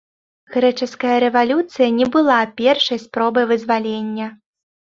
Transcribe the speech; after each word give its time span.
Грэчаская 0.53 1.17
рэвалюцыя 1.23 1.87
не 1.99 2.09
была 2.17 2.39
першай 2.63 2.99
спробай 3.07 3.45
вызвалення. 3.55 4.27